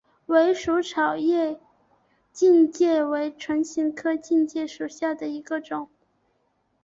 [0.55, 1.59] 鼠尾草叶
[2.33, 5.89] 荆芥为唇形科荆芥属下的一个种。